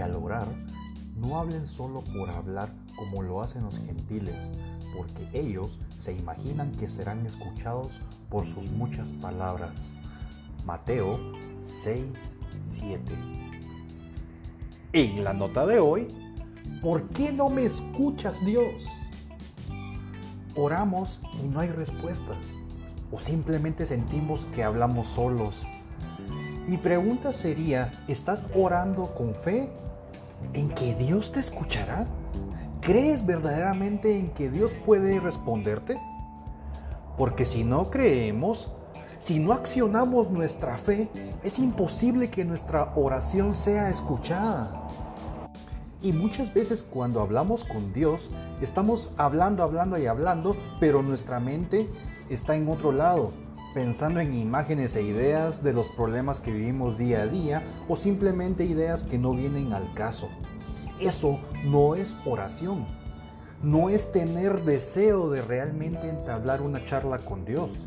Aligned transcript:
al 0.00 0.14
orar, 0.14 0.48
no 1.16 1.38
hablen 1.38 1.66
solo 1.66 2.02
por 2.02 2.30
hablar 2.30 2.70
como 2.96 3.22
lo 3.22 3.42
hacen 3.42 3.64
los 3.64 3.78
gentiles, 3.78 4.52
porque 4.96 5.28
ellos 5.32 5.78
se 5.96 6.12
imaginan 6.12 6.72
que 6.72 6.90
serán 6.90 7.24
escuchados 7.26 8.00
por 8.28 8.46
sus 8.46 8.70
muchas 8.70 9.08
palabras. 9.08 9.86
Mateo 10.64 11.18
6, 11.64 12.04
7. 12.62 13.02
En 14.92 15.24
la 15.24 15.32
nota 15.32 15.66
de 15.66 15.78
hoy, 15.78 16.08
¿por 16.80 17.08
qué 17.10 17.32
no 17.32 17.48
me 17.48 17.64
escuchas 17.64 18.44
Dios? 18.44 18.86
Oramos 20.54 21.20
y 21.42 21.48
no 21.48 21.60
hay 21.60 21.68
respuesta. 21.68 22.34
O 23.12 23.20
simplemente 23.20 23.86
sentimos 23.86 24.46
que 24.46 24.64
hablamos 24.64 25.06
solos. 25.08 25.66
Mi 26.66 26.78
pregunta 26.78 27.32
sería, 27.32 27.92
¿estás 28.08 28.42
orando 28.52 29.14
con 29.14 29.36
fe 29.36 29.68
en 30.52 30.68
que 30.70 30.96
Dios 30.96 31.30
te 31.30 31.38
escuchará? 31.38 32.06
¿Crees 32.80 33.24
verdaderamente 33.24 34.18
en 34.18 34.30
que 34.30 34.50
Dios 34.50 34.74
puede 34.84 35.20
responderte? 35.20 35.96
Porque 37.16 37.46
si 37.46 37.62
no 37.62 37.88
creemos, 37.88 38.66
si 39.20 39.38
no 39.38 39.52
accionamos 39.52 40.28
nuestra 40.32 40.76
fe, 40.76 41.08
es 41.44 41.60
imposible 41.60 42.30
que 42.30 42.44
nuestra 42.44 42.92
oración 42.96 43.54
sea 43.54 43.88
escuchada. 43.88 44.88
Y 46.02 46.12
muchas 46.12 46.52
veces 46.52 46.82
cuando 46.82 47.20
hablamos 47.20 47.64
con 47.64 47.92
Dios, 47.92 48.30
estamos 48.60 49.10
hablando, 49.16 49.62
hablando 49.62 49.98
y 49.98 50.08
hablando, 50.08 50.56
pero 50.80 51.00
nuestra 51.00 51.38
mente 51.38 51.88
está 52.28 52.56
en 52.56 52.68
otro 52.68 52.90
lado, 52.90 53.30
pensando 53.76 54.20
en 54.20 54.32
imágenes 54.32 54.96
e 54.96 55.02
ideas 55.02 55.62
de 55.62 55.74
los 55.74 55.90
problemas 55.90 56.40
que 56.40 56.50
vivimos 56.50 56.96
día 56.96 57.20
a 57.20 57.26
día 57.26 57.62
o 57.88 57.94
simplemente 57.94 58.64
ideas 58.64 59.04
que 59.04 59.18
no 59.18 59.34
vienen 59.34 59.74
al 59.74 59.92
caso. 59.92 60.30
Eso 60.98 61.38
no 61.62 61.94
es 61.94 62.16
oración. 62.24 62.86
No 63.62 63.90
es 63.90 64.10
tener 64.12 64.64
deseo 64.64 65.28
de 65.28 65.42
realmente 65.42 66.08
entablar 66.08 66.62
una 66.62 66.86
charla 66.86 67.18
con 67.18 67.44
Dios. 67.44 67.84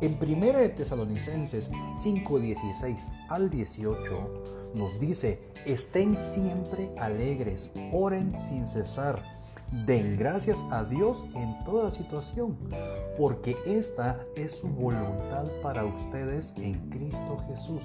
En 0.00 0.18
1 0.20 0.58
de 0.58 0.68
Tesalonicenses 0.70 1.70
5:16 1.92 3.08
al 3.28 3.50
18 3.50 4.42
nos 4.74 4.98
dice, 4.98 5.44
estén 5.64 6.20
siempre 6.20 6.90
alegres, 6.98 7.70
oren 7.92 8.36
sin 8.40 8.66
cesar, 8.66 9.22
den 9.86 10.16
gracias 10.16 10.64
a 10.70 10.84
Dios 10.84 11.24
en 11.34 11.62
toda 11.64 11.90
situación, 11.90 12.56
porque 13.18 13.56
esta 13.66 14.20
es 14.36 14.58
su 14.58 14.68
voluntad 14.68 15.44
para 15.62 15.84
ustedes 15.84 16.54
en 16.56 16.74
Cristo 16.90 17.36
Jesús. 17.48 17.82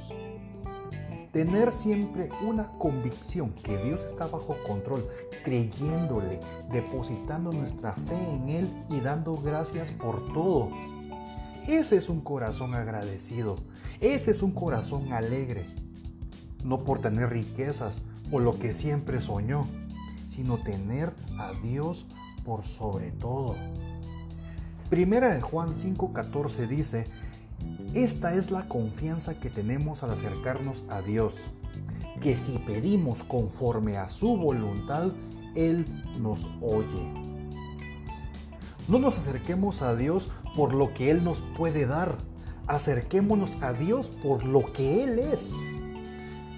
Tener 1.33 1.71
siempre 1.73 2.29
una 2.47 2.69
convicción 2.77 3.51
que 3.51 3.77
Dios 3.77 4.03
está 4.05 4.27
bajo 4.27 4.55
control, 4.65 5.07
creyéndole, 5.43 6.39
depositando 6.71 7.51
nuestra 7.51 7.93
fe 7.93 8.17
en 8.33 8.49
Él 8.49 8.69
y 8.89 8.99
dando 8.99 9.35
gracias 9.35 9.91
por 9.91 10.33
todo. 10.33 10.69
Ese 11.67 11.97
es 11.97 12.09
un 12.09 12.21
corazón 12.21 12.73
agradecido, 12.73 13.57
ese 13.99 14.31
es 14.31 14.41
un 14.41 14.51
corazón 14.51 15.11
alegre. 15.13 15.65
No 16.63 16.79
por 16.79 16.99
tener 16.99 17.29
riquezas 17.29 18.01
o 18.31 18.39
lo 18.39 18.57
que 18.57 18.73
siempre 18.73 19.21
soñó, 19.21 19.65
sino 20.30 20.58
tener 20.59 21.13
a 21.38 21.52
Dios 21.52 22.05
por 22.45 22.63
sobre 22.63 23.11
todo. 23.11 23.55
Primera 24.89 25.33
de 25.33 25.41
Juan 25.41 25.73
5:14 25.73 26.67
dice, 26.67 27.05
esta 27.94 28.33
es 28.33 28.52
la 28.52 28.67
confianza 28.67 29.39
que 29.39 29.50
tenemos 29.50 30.03
al 30.03 30.11
acercarnos 30.11 30.83
a 30.89 31.02
Dios, 31.02 31.44
que 32.22 32.38
si 32.38 32.59
pedimos 32.59 33.23
conforme 33.23 33.97
a 33.97 34.09
su 34.09 34.38
voluntad, 34.38 35.12
Él 35.56 35.85
nos 36.19 36.47
oye. 36.61 37.13
No 38.88 39.00
nos 39.00 39.17
acerquemos 39.17 39.81
a 39.81 39.96
Dios 39.96 40.29
por 40.56 40.73
lo 40.73 40.94
que 40.94 41.11
Él 41.11 41.23
nos 41.23 41.41
puede 41.57 41.85
dar, 41.85 42.17
acerquémonos 42.67 43.57
a 43.61 43.73
Dios 43.73 44.09
por 44.09 44.44
lo 44.44 44.72
que 44.72 45.03
Él 45.03 45.19
es. 45.19 45.56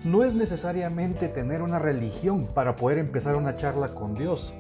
No 0.03 0.23
es 0.23 0.33
necesariamente 0.33 1.27
tener 1.27 1.61
una 1.61 1.77
religión 1.77 2.47
para 2.47 2.75
poder 2.75 2.97
empezar 2.97 3.35
una 3.35 3.55
charla 3.55 3.93
con 3.93 4.15
Dios. 4.15 4.51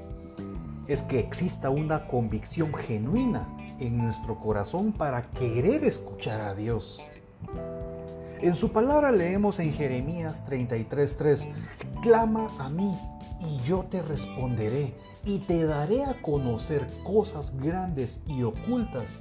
Es 0.87 1.01
que 1.01 1.19
exista 1.19 1.71
una 1.71 2.05
convicción 2.05 2.71
genuina 2.75 3.47
en 3.79 3.97
nuestro 3.97 4.39
corazón 4.39 4.91
para 4.91 5.31
querer 5.31 5.83
escuchar 5.83 6.41
a 6.41 6.53
Dios. 6.53 7.01
En 8.39 8.53
su 8.53 8.71
palabra 8.71 9.11
leemos 9.11 9.57
en 9.57 9.73
Jeremías 9.73 10.45
33:3, 10.45 11.47
clama 12.03 12.47
a 12.59 12.69
mí 12.69 12.95
y 13.39 13.57
yo 13.67 13.85
te 13.89 14.03
responderé 14.03 14.93
y 15.23 15.39
te 15.39 15.63
daré 15.63 16.05
a 16.05 16.21
conocer 16.21 16.85
cosas 17.03 17.51
grandes 17.57 18.21
y 18.27 18.43
ocultas 18.43 19.17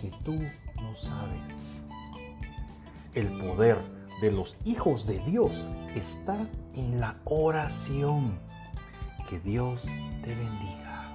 que 0.00 0.10
tú 0.24 0.34
no 0.82 0.96
sabes. 0.96 1.76
El 3.14 3.28
poder 3.38 3.99
de 4.20 4.30
los 4.30 4.56
hijos 4.64 5.06
de 5.06 5.18
Dios 5.20 5.70
está 5.94 6.46
en 6.74 7.00
la 7.00 7.16
oración. 7.24 8.38
Que 9.28 9.38
Dios 9.40 9.82
te 10.22 10.34
bendiga. 10.34 11.08